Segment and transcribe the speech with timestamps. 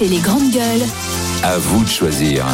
[0.00, 0.82] RMC les grandes gueules.
[1.42, 2.44] À vous de choisir.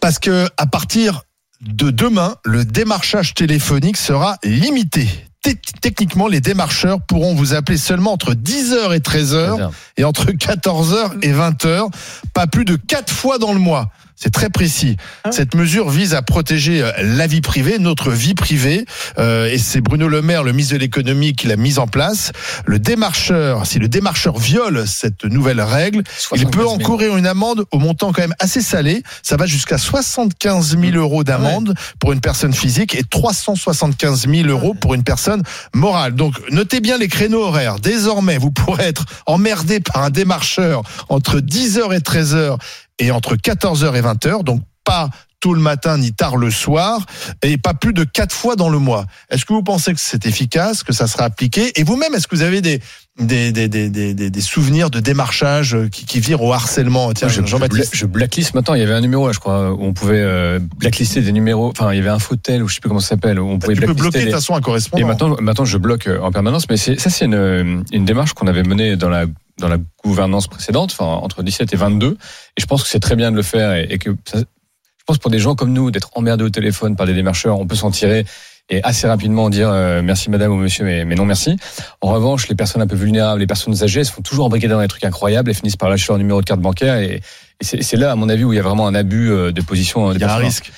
[0.00, 1.22] Parce que à partir
[1.60, 5.08] de demain, le démarchage téléphonique sera limité.
[5.42, 11.18] Té- Techniquement, les démarcheurs pourront vous appeler seulement entre 10h et 13h et entre 14h
[11.22, 11.90] et 20h,
[12.34, 13.90] pas plus de 4 fois dans le mois.
[14.22, 14.98] C'est très précis.
[15.30, 18.84] Cette mesure vise à protéger euh, la vie privée, notre vie privée,
[19.18, 22.32] euh, et c'est Bruno Le Maire, le ministre de l'économie, qui l'a mise en place.
[22.66, 26.02] Le démarcheur, si le démarcheur viole cette nouvelle règle,
[26.36, 26.70] il peut 75 000.
[26.70, 29.02] encourir une amende au montant quand même assez salé.
[29.22, 34.74] Ça va jusqu'à 75 000 euros d'amende pour une personne physique et 375 000 euros
[34.74, 35.42] pour une personne
[35.72, 36.14] morale.
[36.14, 37.80] Donc notez bien les créneaux horaires.
[37.80, 42.58] Désormais, vous pourrez être emmerdé par un démarcheur entre 10h et 13h
[43.00, 44.44] et entre 14h et 20h.
[44.44, 47.06] Donc pas tôt le matin ni tard le soir
[47.42, 49.06] et pas plus de quatre fois dans le mois.
[49.30, 51.72] Est-ce que vous pensez que c'est efficace, que ça sera appliqué?
[51.80, 52.80] Et vous-même, est-ce que vous avez des
[53.18, 57.12] des, des, des, des, souvenirs de démarchage qui, qui virent au harcèlement?
[57.12, 57.94] Tiens, je, je, Jean-Baptiste.
[57.94, 58.74] je blacklist maintenant.
[58.74, 61.68] Il y avait un numéro là, je crois, où on pouvait euh, blacklister des numéros.
[61.70, 63.38] Enfin, il y avait un fauteuil ou je sais plus comment ça s'appelle.
[63.40, 65.02] Où on pouvait Tu peux bloquer de les- toute façon un correspondant.
[65.02, 66.66] Et maintenant, maintenant, je bloque euh, en permanence.
[66.70, 69.24] Mais ça, c'est une, une démarche qu'on avait menée dans la
[69.60, 72.16] dans la gouvernance précédente, enfin entre 17 et 22.
[72.56, 75.04] Et je pense que c'est très bien de le faire et, et que ça- je
[75.06, 77.74] pense pour des gens comme nous d'être emmerdés au téléphone par des démarcheurs, on peut
[77.76, 78.24] s'en tirer
[78.72, 81.56] et assez rapidement dire euh, merci madame ou monsieur mais, mais non merci.
[82.00, 84.68] En revanche, les personnes un peu vulnérables, les personnes âgées, elles se font toujours embriquer
[84.68, 87.20] dans des trucs incroyables et finissent par lâcher leur numéro de carte bancaire et,
[87.60, 89.60] et c'est, là à mon avis où il y a vraiment un abus euh, de
[89.62, 90.10] position.
[90.10, 90.70] euh, il y a un risque.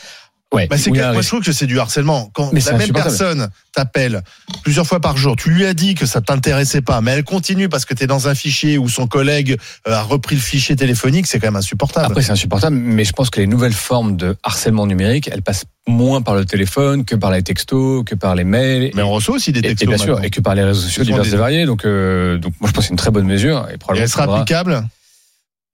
[0.52, 0.66] Ouais.
[0.66, 2.30] Bah, c'est où il y que, a un moi, je trouve que c'est du harcèlement.
[2.34, 4.22] Quand Mais la même personne t'appelle
[4.62, 7.68] plusieurs fois par jour, tu lui as dit que ça t'intéressait pas, mais elle continue
[7.70, 9.56] parce que tu es dans un fichier où son collègue
[9.88, 12.06] euh, a repris le fichier téléphonique, c'est quand même insupportable.
[12.06, 15.64] Après, c'est insupportable, mais je pense que les nouvelles formes de harcèlement numérique, elles passent
[15.88, 18.90] moins par le téléphone que par les textos, que par les mails.
[18.94, 19.88] mais on reçoit aussi des et, et textos.
[19.88, 20.26] bien sûr, maintenant.
[20.26, 21.64] et que par les réseaux sociaux divers des- et variés.
[21.66, 23.66] Donc, euh, donc moi, je pense que c'est une très bonne mesure.
[23.70, 24.86] Et Et probablement, elle sera faudra, applicable?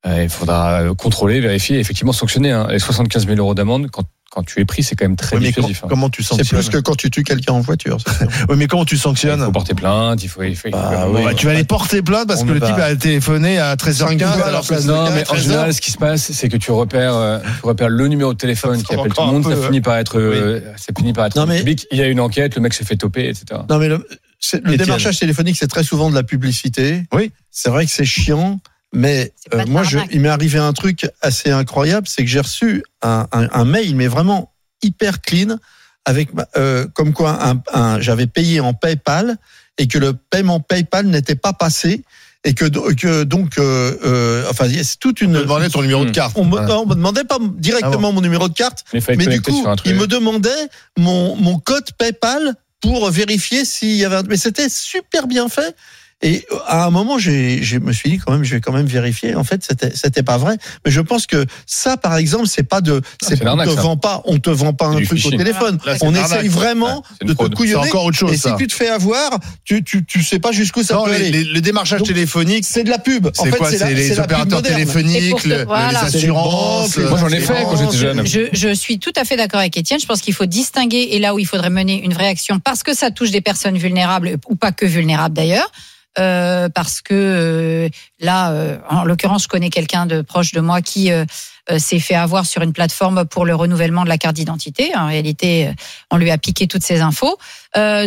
[0.07, 2.53] Euh, il faudra contrôler, vérifier, et effectivement sanctionner.
[2.53, 2.69] Hein.
[2.71, 5.53] Les 75 000 euros d'amende, quand, quand tu es pris, c'est quand même très Oui,
[5.57, 5.87] mais hein.
[5.89, 7.97] comment tu C'est sanctionnes plus que quand tu tues quelqu'un en voiture.
[8.07, 8.27] c'est.
[8.49, 10.43] Oui, mais comment tu Il sanctionnes faut porter plainte, il faut.
[10.43, 11.25] Il faut Bah, il faut- oui.
[11.25, 14.19] Bah, Tu vas aller porter plainte parce On que le type a téléphoné à 13h15
[14.19, 16.71] Cinq alors c'est Non, mais en 13 général, ce qui se passe, c'est que tu
[16.73, 19.61] repères, euh, tu repères le numéro de téléphone qui appelle tout le monde, un peu,
[19.61, 21.87] ça finit par être, euh, ça finit par être Non, mais- public.
[21.91, 23.61] Il y a une enquête, le mec se fait toper, etc.
[23.71, 24.07] Non, mais le,
[24.39, 27.03] c'est- le démarchage téléphonique, c'est très souvent de la publicité.
[27.15, 27.33] Oui.
[27.51, 28.61] C'est vrai que c'est chiant,
[28.95, 32.83] mais euh, moi, je, il m'est arrivé un truc assez incroyable, c'est que j'ai reçu
[33.03, 35.59] un, un, un mail, mais vraiment hyper clean,
[36.05, 39.37] avec ma- euh, comme quoi un, un- j'avais payé en PayPal
[39.77, 42.03] et que le paiement PayPal n'était pas passé
[42.45, 45.33] et que, que donc, euh, euh, enfin, c'est toute On une.
[45.35, 46.33] te demandait ton numéro de carte.
[46.37, 48.85] On me, on me demandait pas directement Ah mon numéro de carte,
[49.17, 54.17] Mais du coup, il me demandait mon, mon code PayPal pour vérifier s'il y avait
[54.17, 54.23] un...
[54.23, 55.75] Mais c'était super bien fait.
[56.21, 58.87] Et à un moment, j'ai, je me suis dit quand même, je vais quand même
[58.87, 59.37] vérifier.
[59.37, 60.57] En fait, c'était, c'était pas vrai.
[60.85, 63.97] Mais je pense que ça, par exemple, c'est pas de, c'est, c'est on te vend
[63.97, 65.79] pas, on te vend pas un truc au téléphone.
[66.01, 66.47] On essaye arnaque.
[66.47, 67.87] vraiment une de te couillonner.
[67.89, 68.51] encore autre chose, Et ça.
[68.51, 71.17] si tu te fais avoir, tu, tu, tu sais pas jusqu'où ça Non, peut les,
[71.17, 71.31] aller.
[71.31, 73.27] les- le démarchage Donc, téléphonique, C'est de la pub.
[73.29, 75.65] En c'est fait, quoi c'est, les opérateurs téléphoniques, les
[76.03, 76.97] assurances.
[76.99, 78.27] Moi, j'en ai fait quand j'étais jeune.
[78.27, 80.01] Je, je suis tout à fait d'accord avec Étienne.
[80.01, 82.83] Je pense qu'il faut distinguer et là où il faudrait mener une vraie action parce
[82.83, 85.71] que ça touche des personnes vulnérables ou pas que vulnérables d'ailleurs.
[86.19, 87.89] Euh, parce que euh,
[88.19, 91.25] là, euh, en l'occurrence, je connais quelqu'un de proche de moi qui euh,
[91.71, 94.91] euh, s'est fait avoir sur une plateforme pour le renouvellement de la carte d'identité.
[94.97, 95.73] En réalité, euh,
[96.11, 97.37] on lui a piqué toutes ses infos.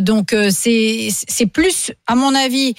[0.01, 2.73] Donc, c'est c'est plus, à mon avis,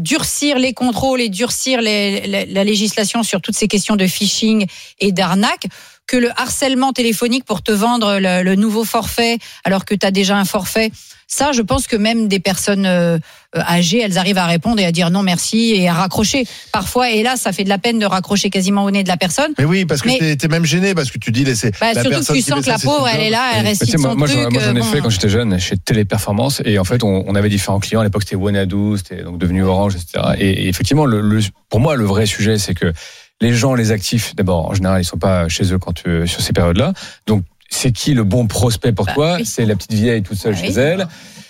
[0.00, 4.66] durcir les contrôles et durcir les- la législation sur toutes ces questions de phishing
[4.98, 5.66] et d'arnaque
[6.06, 10.10] que le harcèlement téléphonique pour te vendre le, le nouveau forfait alors que tu as
[10.10, 10.90] déjà un forfait.
[11.28, 13.18] Ça, je pense que même des personnes euh,
[13.56, 16.44] âgées, elles arrivent à répondre et à dire non merci et à raccrocher.
[16.70, 19.16] Parfois, et là, ça fait de la peine de raccrocher quasiment au nez de la
[19.16, 19.52] personne.
[19.58, 21.72] Mais oui, parce que Mais- t'es- t'es même gêné parce que tu dis laissez.
[21.80, 23.96] Bah, la surtout que tu sens que la pauvre, elle est là, elle tu sais,
[23.98, 24.38] moi, son moi, truc.
[24.40, 27.24] j'en moi, j'en ai euh, fait quand j'étais jeune chez Téléperformance et en fait on,
[27.26, 30.68] on avait différents clients à l'époque c'était Wanadoo c'était donc devenu Orange etc et, et
[30.68, 32.92] effectivement le, le- pour moi le vrai sujet c'est que
[33.40, 36.40] les gens les actifs d'abord en général ils sont pas chez eux quand tu, sur
[36.40, 36.92] ces périodes là
[37.26, 39.44] donc c'est qui le bon prospect pour Bah, toi oui.
[39.44, 40.74] c'est la petite vieille toute seule Bah chez oui.
[40.78, 41.08] elle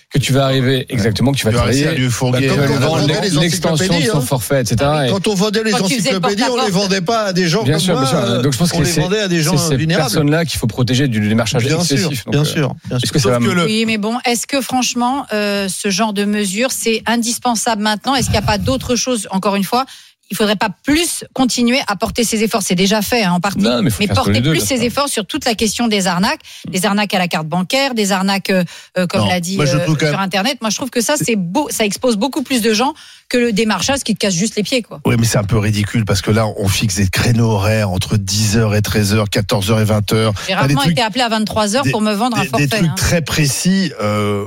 [0.08, 2.48] que tu vas arriver exactement que tu vas Tu travailler lui fourguer.
[2.48, 3.00] Bah,
[3.40, 4.20] l'extension de son hein.
[4.20, 7.48] forfait etc Ah Et- Quand on vendait les encyclopédies, on les vendait pas à des
[7.48, 8.02] gens bien comme sûr moi.
[8.02, 9.76] bien sûr donc je pense on que les c'est vendait à des gens c'est ces
[9.76, 10.04] vulnérables.
[10.06, 12.96] personnes là qu'il faut protéger du démarchage Bien sûr, excessif Donc, bien euh, sûr, bien
[12.98, 13.12] est-ce sûr.
[13.14, 16.70] que ça que le- Oui, mais bon, est-ce que franchement, euh, ce genre de mesure,
[16.70, 18.14] c'est indispensable maintenant?
[18.14, 19.86] Est-ce qu'il n'y a pas d'autre chose Encore une fois,
[20.30, 22.62] il faudrait pas plus continuer à porter ses efforts.
[22.62, 23.60] C'est déjà fait hein, en partie.
[23.60, 26.06] Non, mais faut faire sur porter deux, plus ses efforts sur toute la question des
[26.06, 28.64] arnaques, des arnaques à la carte bancaire, des arnaques, euh,
[28.98, 30.58] euh, comme l'a dit moi, euh, sur même- Internet.
[30.60, 32.92] Moi, je trouve que ça, c'est beau, ça expose beaucoup plus de gens
[33.28, 35.00] que le démarchage qui te casse juste les pieds, quoi.
[35.04, 38.16] Oui, mais c'est un peu ridicule parce que là, on fixe des créneaux horaires entre
[38.16, 40.32] 10h et 13h, 14h et 20h.
[40.48, 42.66] J'ai rarement trucs- été appelé à 23 heures des- pour me vendre un forfait.
[42.66, 42.94] des trucs hein.
[42.96, 43.92] très précis.
[44.00, 44.46] Euh,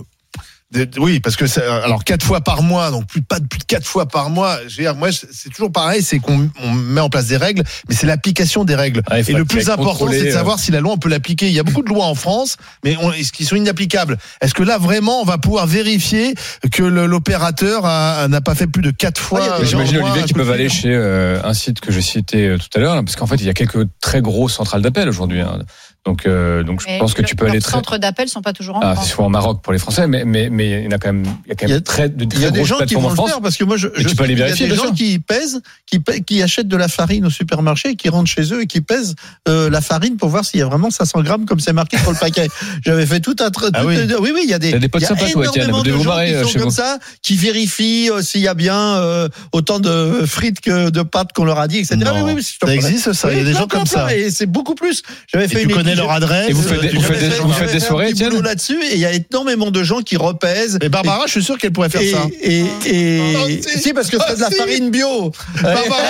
[0.99, 3.63] oui, parce que c'est- alors quatre fois par mois, donc plus pas de plus de
[3.63, 4.57] quatre fois par mois.
[4.67, 7.63] Je veux dire, moi, c'est toujours pareil, c'est qu'on on met en place des règles,
[7.87, 9.01] mais c'est l'application des règles.
[9.09, 10.33] Ah, Et le plus important, c'est de euh.
[10.33, 11.47] savoir si la loi on peut l'appliquer.
[11.47, 14.17] Il y a beaucoup de lois en France, mais on, est-ce qui sont inapplicables.
[14.41, 16.35] Est-ce que là vraiment on va pouvoir vérifier
[16.71, 20.05] que le- l'opérateur a- n'a pas fait plus de quatre fois Ah, euh, J'imagine mois
[20.09, 22.57] Olivier un qui coup de peuvent aller chez euh, un site que j'ai cité euh,
[22.57, 25.09] tout à l'heure, là, parce qu'en fait il y a quelques très grosses centrales d'appel
[25.09, 25.41] aujourd'hui.
[25.41, 25.59] hein.
[26.05, 27.73] Donc, euh, donc je Mais pense que le- tu peux aller très.
[27.73, 29.05] centres d'appel sont pas toujours en Ah, France.
[29.07, 31.11] c'est soit en Maroc pour les Français, mais mais mais il y en a quand
[31.13, 32.51] même il y a quand Il y même a- très de Il y très a
[32.51, 33.29] des gens qui vont en le France.
[33.31, 34.91] faire parce que moi, je, tu peux aller sais qu'il y a vérifier, des gens
[34.91, 38.61] qui pèsent, qui, qui achètent de la farine au supermarché et qui rentrent chez eux
[38.61, 39.13] et qui pèsent
[39.49, 42.11] euh, la farine pour voir s'il y a vraiment 500 grammes comme c'est marqué sur
[42.11, 42.47] le paquet.
[42.85, 43.71] J'avais fait tout un truc.
[43.73, 43.97] Ah oui.
[44.21, 45.29] oui, oui, il y a des, Il y a des potes il y a sympas,
[45.31, 45.65] toi, Étienne.
[45.69, 48.21] énormément Vous de devez vous gens marrer, qui euh, sont comme ça, qui vérifient euh,
[48.21, 51.79] s'il y a bien euh, autant de frites que de pâtes qu'on leur a dit,
[51.79, 51.97] etc.
[51.97, 52.13] Non.
[52.15, 54.15] Oui, oui, oui, je te Ça existe ça, il y a des gens comme ça.
[54.15, 55.03] Et c'est beaucoup plus.
[55.31, 56.49] J'avais fait une étude- leur adresse.
[56.49, 58.11] Et vous faites des- tu vous faites des- vous fait- faites des soirées,
[58.43, 60.77] là-dessus et il y a énormément de gens qui repèsent.
[60.81, 62.25] Et Barbara, je suis sûr qu'elle pourrait faire et, ça.
[62.41, 63.79] et, et- Oh, si.
[63.81, 64.57] si parce que c'est de la Oh, si.
[64.57, 65.31] farine bio
[65.61, 66.01] Barbara,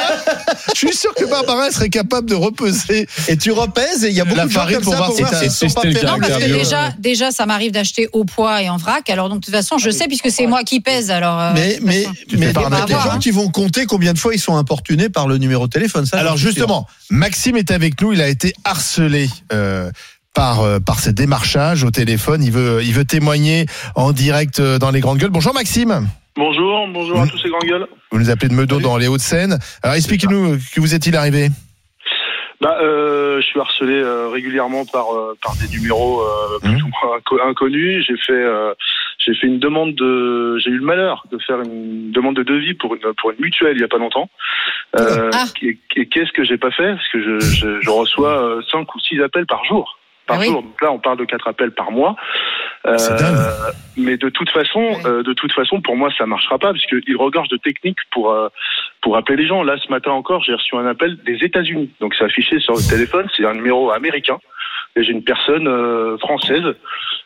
[0.74, 3.08] je suis sûr que Barbara serait capable de repeser.
[3.28, 5.14] et tu repèses et il y a beaucoup La de gens farine comme pour voir
[5.14, 8.78] si tester pas Non, parce que déjà, déjà, ça m'arrive d'acheter au poids et en
[8.78, 9.10] vrac.
[9.10, 11.12] Alors donc, de toute façon, je sais puisque c'est moi qui pèse.
[11.12, 12.06] Alors, euh, mais mais
[12.38, 14.34] mais fais pas il y a des arnaquer, gens qui vont compter combien de fois
[14.34, 18.14] ils sont importunés par le numéro de téléphone ça Alors justement, Maxime est avec nous.
[18.14, 19.30] Il a été harcelé.
[19.54, 19.69] euh,
[20.34, 22.44] par, euh, par ces démarchages au téléphone.
[22.44, 25.32] Il veut, il veut témoigner en direct euh, dans les grandes gueules.
[25.32, 26.08] Bonjour Maxime.
[26.36, 27.88] Bonjour, bonjour à tous ces grandes gueules.
[28.12, 28.84] Vous nous appelez de Meudon Salut.
[28.86, 29.60] dans les Hauts-de-Seine.
[29.84, 31.50] Alors expliquez-nous que vous est-il arrivé?
[32.62, 36.88] Bah, euh, je suis harcelé euh, régulièrement par euh, par des numéros euh, plus ou
[36.88, 38.06] moins inco- inconnus.
[38.08, 38.74] J'ai fait euh,
[39.34, 42.74] j'ai fait une demande de j'ai eu le malheur de faire une demande de devis
[42.74, 44.30] pour une pour une mutuelle il y a pas longtemps.
[45.00, 45.46] Euh, Ah.
[45.62, 46.94] et et qu'est-ce que j'ai pas fait?
[46.96, 49.98] Parce que je, je, je reçois euh, cinq ou six appels par jour.
[50.26, 50.48] Par Ah oui.
[50.48, 50.62] jour.
[50.64, 52.16] Donc là, on parle de quatre appels par mois.
[52.86, 52.96] Euh,
[53.98, 55.06] mais de toute façon, Ouais.
[55.06, 58.32] euh, de toute façon, pour moi, ça marchera pas parce qu'ils regorgent de techniques pour
[58.32, 58.48] euh,
[59.02, 59.64] pour appeler les gens.
[59.64, 61.90] Là, ce matin encore, j'ai reçu un appel des États-Unis.
[62.00, 63.28] Donc, c'est affiché sur le téléphone.
[63.36, 64.38] C'est un numéro américain.
[64.96, 66.64] Et j'ai une personne euh, française,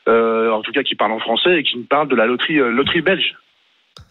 [0.09, 2.59] euh, en tout cas qui parle en français et qui me parle de la loterie
[2.59, 3.35] euh, loterie belge.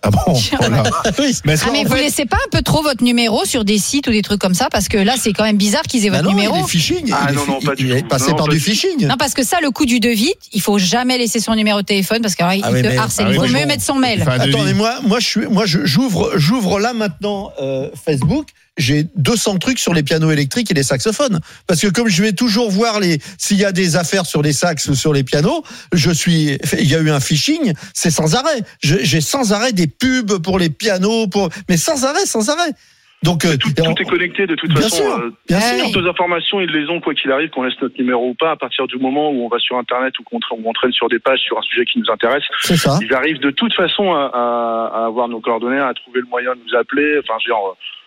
[0.04, 0.82] Ah bon voilà.
[1.18, 1.32] Oui.
[1.44, 4.06] Mais Ah, mais vous fait- laissez pas un peu trop votre numéro sur des sites
[4.08, 6.18] ou des trucs comme ça parce que là c'est quand même bizarre qu'ils aient Bah
[6.18, 6.56] votre non, numéro.
[6.56, 7.10] il est phishing.
[7.12, 8.08] Ah il est non, non, pas du il est tout.
[8.08, 9.06] passé Non, par pas du phishing.
[9.06, 11.86] Non parce que ça le coup du devis, il faut jamais laisser son numéro de
[11.86, 13.26] téléphone parce qu'il Ah te mais- harcèle.
[13.28, 14.22] ah il faut mais mieux mettre son mail.
[14.26, 18.46] Attendez, moi, moi, je suis, moi, je- j'ouvre, j'ouvre là maintenant euh, Facebook.
[18.78, 21.40] J'ai 200 trucs sur les pianos électriques et les saxophones.
[21.66, 24.54] Parce que comme je vais toujours voir les, s'il y a des affaires sur les
[24.54, 28.34] sax ou sur les pianos, je suis, il y a eu un phishing, c'est sans
[28.34, 28.62] arrêt.
[28.82, 32.70] Je- J'ai sans arrêt des pubs pour les pianos, pour, mais sans arrêt, sans arrêt.
[33.22, 34.96] Donc, euh, Tout, tout est connecté de toute Bien façon.
[34.96, 35.16] sûr.
[35.18, 35.84] euh, bien Ah sûr.
[35.92, 38.50] toutes nos informations, ils les ont quoi qu'il arrive, qu'on laisse notre numéro ou pas.
[38.52, 41.20] À partir du moment où on va sur Internet ou qu'on on traîne sur des
[41.20, 42.98] pages sur un sujet qui nous intéresse, C'est ça.
[43.00, 46.54] ils arrivent de toute façon à, à- à avoir nos coordonnées, à trouver le moyen
[46.54, 47.20] de nous appeler.
[47.22, 48.01] Enfin, genre, c'est,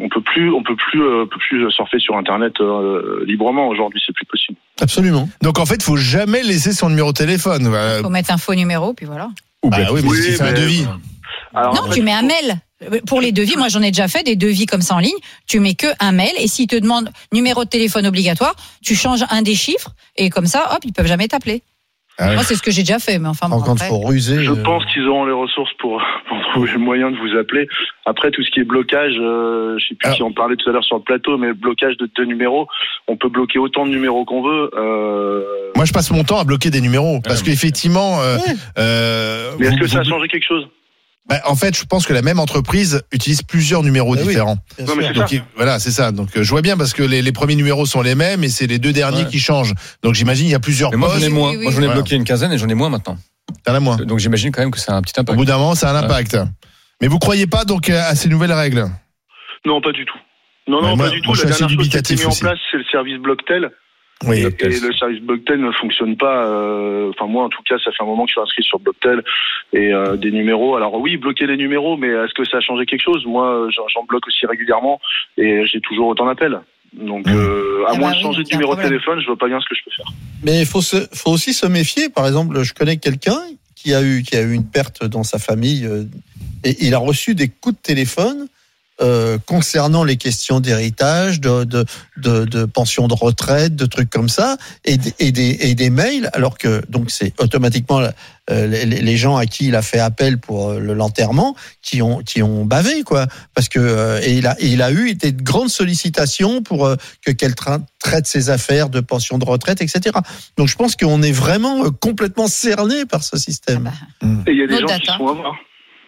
[0.00, 4.00] on peut plus, on peut plus, euh, peut plus surfer sur Internet euh, librement aujourd'hui.
[4.04, 4.58] C'est plus possible.
[4.80, 5.28] Absolument.
[5.42, 7.66] Donc en fait, faut jamais laisser son numéro de téléphone.
[7.66, 9.30] Euh, Il faut mettre un faux numéro puis voilà.
[9.62, 10.86] bah oui, mais Oui, si tu fais un devis.
[11.54, 12.60] Alors, non, tu mets un mail.
[13.06, 15.16] Pour les devis, moi j'en ai déjà fait des devis comme ça en ligne.
[15.46, 19.24] Tu mets que un mail et s'ils te demandent numéro de téléphone obligatoire, tu changes
[19.30, 21.62] un des chiffres et comme ça, hop, ils peuvent jamais t'appeler.
[22.18, 22.34] Ah ouais.
[22.34, 24.42] Moi c'est ce que j'ai déjà fait, mais enfin bon, après- faut ruser.
[24.42, 27.68] Je euh, pense qu'ils auront les ressources pour, pour trouver le moyen de vous appeler.
[28.06, 30.68] Après, tout ce qui est blocage, euh, je sais plus Alors- qui en parlait tout
[30.70, 32.68] à l'heure sur le plateau, mais blocage de deux numéros,
[33.08, 34.70] on peut bloquer autant de numéros qu'on veut.
[34.76, 35.42] Euh,
[35.74, 38.42] Moi, je passe mon temps à bloquer des numéros parce mais- qu'effectivement, euh, Ouais.
[38.78, 40.66] euh, mais est-ce vous- que ça a changé quelque chose?
[41.28, 44.28] Bah, en fait, je pense que la même entreprise utilise plusieurs numéros Ah oui.
[44.28, 44.56] différents.
[44.80, 46.12] Non, mais Donc, voilà, c'est ça.
[46.12, 48.48] Donc, euh, je vois bien parce que les, les premiers numéros sont les mêmes et
[48.48, 49.28] c'est les deux derniers Ouais.
[49.30, 49.74] qui changent.
[50.02, 51.50] Donc, j'imagine il y a plusieurs Mais moi j'en ai moins.
[51.50, 51.62] oui, oui.
[51.64, 51.94] Moi j'en ai Voilà.
[52.00, 53.18] bloqué une quinzaine et j'en ai moins maintenant.
[53.64, 53.96] T'en as moins.
[53.96, 55.36] Donc j'imagine quand même que c'est un petit Au impact.
[55.38, 56.36] bout d'un moment, ça a un impact.
[57.00, 58.86] Mais vous croyez pas donc à ces nouvelles règles?
[59.64, 60.18] Non, pas du tout.
[60.68, 61.32] Non, non, moi- pas du tout.
[61.34, 63.70] La dernière chose qui a été mise en place, c'est le service Blocktel.
[64.24, 64.38] Oui.
[64.60, 66.46] Et, le service Blocktel ne fonctionne pas.
[66.46, 68.78] euh, Enfin, moi, en tout cas, ça fait un moment que je suis inscrit sur
[68.78, 69.22] Blocktel
[69.74, 70.74] et euh, des numéros.
[70.74, 73.24] Alors oui, bloquer les numéros, mais est-ce que ça a changé quelque chose?
[73.26, 75.00] Moi, j'en bloque aussi régulièrement
[75.36, 76.58] et j'ai toujours autant d'appels.
[76.94, 77.34] Donc, Mmh.
[77.36, 79.60] euh, à Ah moins bah de changer de numéro de téléphone, je vois pas bien
[79.60, 80.06] ce que je peux faire.
[80.42, 82.08] Mais il faut, se- faut aussi se méfier.
[82.08, 83.36] Par exemple, je connais quelqu'un
[83.74, 85.86] qui a eu, qui a eu une perte dans sa famille
[86.64, 88.46] et il a reçu des coups de téléphone
[89.02, 91.84] euh, concernant les questions d'héritage, de, de,
[92.16, 95.90] de, de pension de retraite, de trucs comme ça, et, des- et, des, et des
[95.90, 98.00] mails, alors que donc c'est automatiquement
[98.50, 102.00] euh, les, les gens à qui il a fait appel pour euh, le l'enterrement qui
[102.00, 105.08] ont qui ont bavé quoi, parce que euh, et il a et il a eu
[105.10, 109.44] été de grandes sollicitations pour euh, que qu'elle tra- traite ses affaires de pension de
[109.44, 110.16] retraite, etc.
[110.56, 113.90] Donc je pense qu'on est vraiment euh, complètement cerné par ce système.
[113.92, 115.12] Ah bah, Et il y a des Nos gens qui hein.
[115.12, 115.54] se font avoir.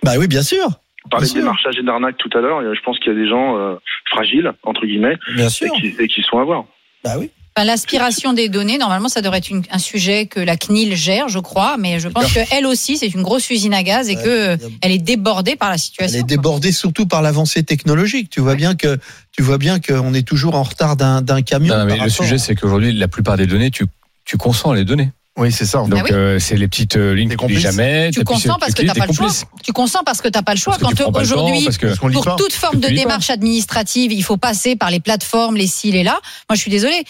[0.05, 2.61] Bah oui, bien sûr, On parlait de démarchage et d'arnaque tout à l'heure.
[2.61, 3.77] et Je pense qu'il y a des gens euh,
[4.11, 6.65] fragiles, entre guillemets, bien et qui, et qui se font avoir.
[7.03, 7.31] Bah oui.
[7.57, 11.29] Enfin, L'aspiration des données, normalement, ça devrait être une- un sujet que la CNIL gère,
[11.29, 14.23] je crois, mais je pense qu'elle aussi, c'est une grosse usine à gaz et Ouais,
[14.23, 16.21] que a- elle est débordée par la Elle situation.
[16.21, 18.29] est débordée surtout par l'avancée technologique.
[18.31, 18.99] Tu vois bien que
[19.33, 21.77] tu vois bien qu'on est toujours en retard d'un camion.
[21.77, 23.87] Non, mais par le sujet, c'est qu'aujourd'hui, la plupart des données, tu,
[24.25, 25.11] tu consens les données.
[25.39, 25.79] Oui, c'est ça.
[25.79, 26.11] Donc, Ah oui.
[26.13, 28.11] euh, c'est les petites euh, lignes tu jamais.
[28.13, 29.29] Tu consens parce que t'as t'es pas le choix.
[29.63, 30.77] Tu consens parce que t'as pas le choix.
[30.77, 31.69] Tu Quand aujourd'hui,
[32.13, 32.35] pour pas.
[32.37, 33.01] toute forme de tu pas.
[33.01, 36.19] démarche administrative, il faut passer par les plateformes, les ci, les là.
[36.51, 37.05] Moi, je suis désolée.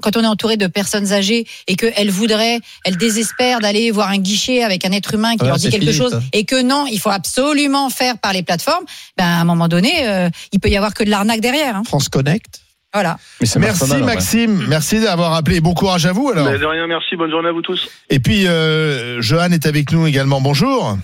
[0.00, 4.18] Quand on est entouré de personnes âgées et qu'elles voudraient, elles désespèrent d'aller voir un
[4.18, 6.22] guichet avec un être humain qui Ouais, leur dit quelque fini, chose ça.
[6.32, 8.84] et que non, il faut absolument faire par les plateformes,
[9.16, 11.74] ben, à un moment donné, euh, il peut y avoir que de l'arnaque derrière.
[11.76, 11.82] hein.
[11.84, 12.60] France Connect.
[12.92, 13.18] Voilà.
[13.40, 14.02] Merci mal.
[14.04, 15.60] Maxime, merci d'avoir appelé.
[15.60, 16.50] Bon courage à vous alors.
[16.50, 17.16] Mais de rien, merci.
[17.16, 17.88] Bonne journée à vous tous.
[18.08, 20.40] Et puis euh, Johan est avec nous également.
[20.40, 20.96] Bonjour.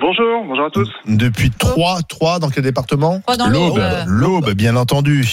[0.00, 0.90] Bonjour, bonjour à tous.
[1.06, 3.78] Depuis 3, 3 dans quel département L'Aube.
[3.78, 5.24] euh, L'Aube, bien entendu.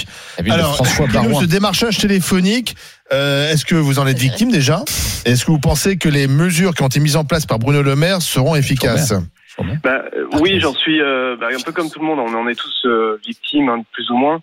[0.50, 0.82] Alors,
[1.12, 1.42] Baroin.
[1.42, 2.76] ce démarchage téléphonique,
[3.12, 4.84] euh, est-ce que vous en êtes victime déjà?
[5.26, 7.82] Est-ce que vous pensez que les mesures qui ont été mises en place par Bruno
[7.82, 9.14] Le Maire seront efficaces?
[9.84, 12.20] Bah, euh, oui, j'en suis euh, bah, un peu comme tout le monde.
[12.20, 14.40] On en est tous euh, victimes, hein, plus ou moins.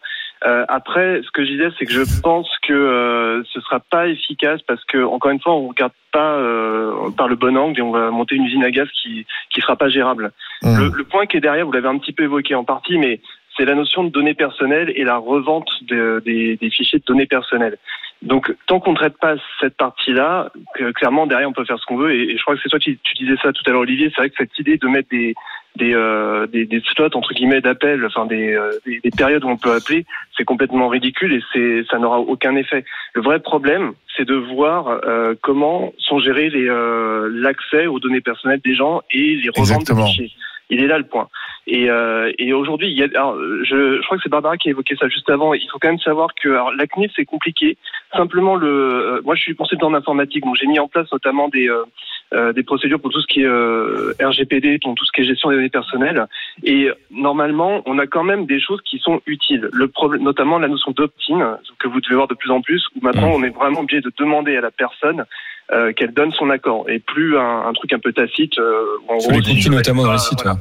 [0.46, 4.06] Euh, après, ce que je disais, c'est que je pense que euh, ce sera pas
[4.08, 7.82] efficace parce que encore une fois, on regarde pas euh, par le bon angle et
[7.82, 10.30] on va monter une usine à gaz qui qui sera pas gérable.
[10.62, 10.78] Hum.
[10.78, 13.20] Le, le point qui est derrière, vous l'avez un petit peu évoqué en partie, mais
[13.58, 17.26] c'est la notion de données personnelles et la revente de- des, des fichiers de données
[17.26, 17.76] personnelles.
[18.22, 20.50] Donc, tant qu'on ne traite pas cette partie-là,
[20.94, 22.12] clairement, derrière, on peut faire ce qu'on veut.
[22.14, 24.10] Et, et je crois que c'est toi qui tu disais ça tout à l'heure, Olivier.
[24.10, 25.34] C'est vrai que cette idée de mettre des,
[25.76, 29.48] des, euh, des, des slots, entre guillemets, d'appel, enfin, des, euh, des, des périodes où
[29.48, 30.04] on peut appeler,
[30.36, 32.84] c'est complètement ridicule et c'est, ça n'aura aucun effet.
[33.14, 38.20] Le vrai problème, c'est de voir euh, comment sont gérés les, euh, l'accès aux données
[38.20, 40.32] personnelles des gens et les reventes de fichiers.
[40.70, 41.28] Il est là le point.
[41.70, 44.68] Et, euh, et aujourd'hui, il y a, alors, je, je crois que c'est Barbara qui
[44.68, 45.52] a évoqué ça juste avant.
[45.52, 47.76] Il faut quand même savoir que alors, la CNIL c'est compliqué.
[48.16, 51.48] Simplement le, euh, moi je suis consultant en informatique, donc j'ai mis en place notamment
[51.48, 51.84] des euh,
[52.32, 55.24] euh, des procédures pour tout ce qui est euh, RGPD, pour tout ce qui est
[55.24, 56.24] gestion des données personnelles.
[56.62, 59.68] Et normalement, on a quand même des choses qui sont utiles.
[59.72, 63.00] Le problème, notamment la notion d'opt-in que vous devez voir de plus en plus, où
[63.04, 65.24] maintenant on est vraiment obligé de demander à la personne
[65.72, 68.58] euh, qu'elle donne son accord, et plus un, un truc un peu tacite.
[68.58, 70.42] Euh, où en Sur gros, les cookies notamment les sites.
[70.42, 70.58] voilà.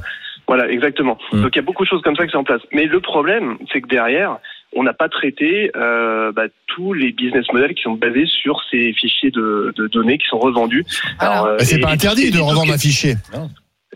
[0.48, 1.18] Voilà, exactement.
[1.32, 1.42] Mm.
[1.42, 2.62] Donc il y a beaucoup de choses comme ça qui sont en place.
[2.72, 4.38] Mais le problème, c'est que derrière,
[4.74, 8.92] on n'a pas traité euh, bah, tous les business models qui sont basés sur ces
[8.94, 10.84] fichiers de, de données qui sont revendus.
[11.20, 13.14] Alors, euh, Bah, C'est pas interdit et- de revendre un fichier.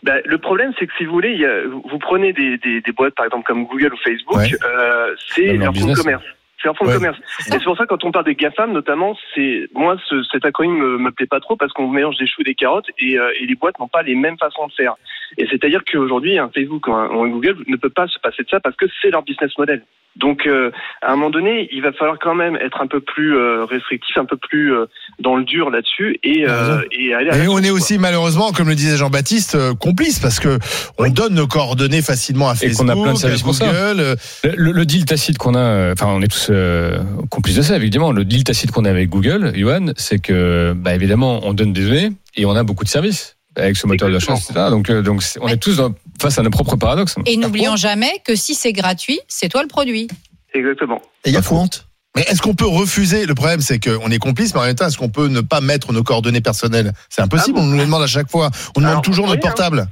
[0.02, 2.80] bah, le problème, c'est que si vous voulez, il y a- vous prenez des, des,
[2.80, 4.50] des boîtes, par exemple comme Google ou Facebook, Ouais.
[4.64, 6.25] euh, c'est Même leur fonds de commerce.
[6.61, 6.92] C'est leur fonds Ouais.
[6.92, 7.18] de commerce.
[7.40, 10.76] Et c'est pour ça quand on parle des GAFAM, notamment, c'est moi ce, cet acronyme
[10.78, 13.30] me, me plaît pas trop parce qu'on mélange des choux et des carottes et, euh,
[13.40, 14.94] et les boîtes n'ont pas les mêmes façons de faire.
[15.38, 18.60] Et c'est-à-dire qu'aujourd'hui, un Facebook ou un, Google ne peut pas se passer de ça
[18.60, 19.82] parce que c'est leur business model.
[20.16, 20.70] Donc, euh,
[21.00, 24.18] à un moment donné, il va falloir quand même être un peu plus euh, restrictif,
[24.18, 24.84] un peu plus euh,
[25.20, 27.72] dans le dur là-dessus et, euh, et aller Et on est quoi.
[27.78, 30.58] aussi malheureusement, comme le disait Jean-Baptiste, euh, complice parce que
[30.98, 33.54] on donne nos coordonnées facilement à Et Facebook, qu'on a plein de à services pour
[33.54, 33.64] ça.
[33.64, 34.00] Google.
[34.00, 34.14] euh,
[34.54, 36.98] Le, le- deal tacite qu'on a, enfin, on est tous euh,
[37.30, 38.12] complices de ça, évidemment.
[38.12, 41.84] Le deal tacite qu'on a avec Google, Johan, c'est que, bah, évidemment, on donne des
[41.86, 44.66] données et on a beaucoup de services avec ce moteur de recherche, etc.
[44.71, 47.16] Donc, euh, donc, on est tous dans- face à nos propres paradoxes.
[47.26, 50.09] Et n'oublions jamais que si c'est gratuit, c'est toi le produit.
[50.54, 51.00] Exactement.
[51.25, 51.87] Et il y a compte.
[52.14, 53.25] Mais est-ce qu'on peut refuser?
[53.25, 55.61] Le problème, c'est qu'on est complice, mais en même temps, est-ce qu'on peut ne pas
[55.62, 56.92] mettre nos coordonnées personnelles?
[57.09, 57.56] C'est impossible.
[57.59, 57.66] Ah bon?
[57.66, 58.50] on nous les demande à chaque fois.
[58.76, 59.50] On demande Alors, toujours oui, notre hein.
[59.50, 59.87] portable.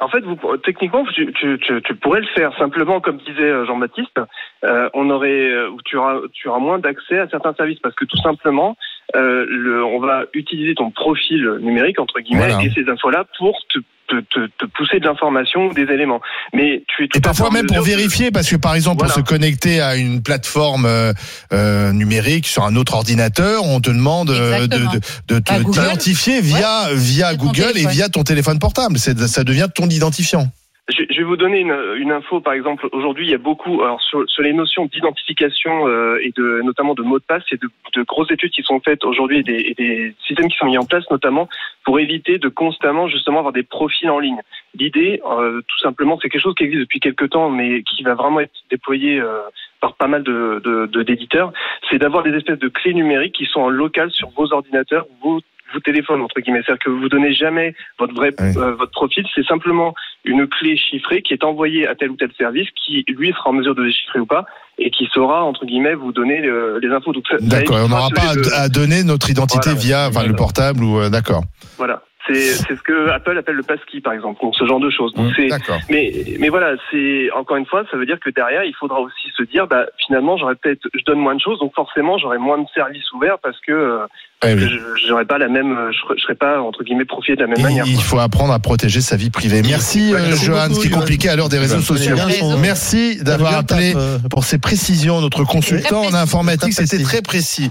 [0.00, 3.64] En fait, vous, techniquement, tu, tu, tu, tu pourrais le faire simplement, comme disait euh,
[3.66, 4.18] Jean-Baptiste.
[4.64, 8.04] euh, on aurait, ou tu auras, tu auras moins d'accès à certains services parce que
[8.04, 8.76] tout simplement,
[9.16, 12.64] euh, le, on va utiliser ton profil numérique entre guillemets Voilà.
[12.64, 16.20] et ces infos-là pour te, te, te, te pousser de l'information ou des éléments.
[16.52, 19.14] Mais tu es tout Et parfois même pour vérifier, parce que par exemple, Voilà.
[19.14, 21.12] pour se connecter à une plateforme euh,
[21.52, 25.58] euh, numérique sur un autre ordinateur, on te demande euh, de, de, de te Bah,
[25.60, 28.98] t'identifier via, via Google et via ton téléphone portable.
[28.98, 30.48] Ça devient ton identifiant.
[30.88, 32.86] Je, vais vous donner une, une info, par exemple.
[32.92, 36.92] Aujourd'hui, il y a beaucoup, alors sur, sur les notions d'identification euh, et de notamment
[36.92, 39.60] de mots de passe, et de, de grosses études qui sont faites aujourd'hui et des,
[39.70, 41.48] et des systèmes qui sont mis en place, notamment
[41.84, 44.40] pour éviter de constamment justement avoir des profils en ligne.
[44.78, 48.14] L'idée, euh, tout simplement, c'est quelque chose qui existe depuis quelques temps, mais qui va
[48.14, 49.40] vraiment être déployé euh,
[49.80, 51.50] par pas mal de de- de- d'éditeurs,
[51.90, 55.40] c'est d'avoir des espèces de clés numériques qui sont en local sur vos ordinateurs, vos
[55.74, 58.56] vos téléphones entre guillemets, c'est-à-dire que vous donnez jamais votre vrai Oui.
[58.56, 62.30] euh, votre profil, c'est simplement une clé chiffrée qui est envoyée à tel ou tel
[62.38, 64.46] service qui lui sera en mesure de déchiffrer ou pas
[64.78, 67.12] et qui saura entre guillemets vous donner euh, les infos.
[67.40, 69.80] D'accord, on n'aura pas de- à, donner notre identité Voilà.
[69.80, 71.44] via enfin, le portable ou euh, d'accord.
[71.76, 74.90] Voilà, c'est c'est ce que Apple appelle le passkey par exemple, donc ce genre de
[74.90, 75.12] choses.
[75.14, 75.48] Donc Mmh.
[75.90, 79.28] mais, mais voilà, c'est encore une fois, ça veut dire que derrière, il faudra aussi
[79.36, 82.58] se dire, bah, finalement, j'aurais peut-être, je donne moins de choses, donc forcément, j'aurai moins
[82.58, 84.06] de services ouverts parce que, euh,
[84.44, 84.58] oui.
[84.58, 87.46] je j'aurais pas la même, je, serais- je serais pas entre guillemets profilé de la
[87.48, 87.84] même manière.
[87.86, 88.04] il quoi.
[88.04, 89.62] faut apprendre à protéger sa vie privée.
[89.62, 92.16] Merci, euh, Johan, ce qui est compliqué à l'heure des réseaux sociaux.
[92.60, 95.20] Merci d'avoir appelé tape, euh, pour ces précisions.
[95.20, 97.70] Notre consultant en informatique, c'était très précis.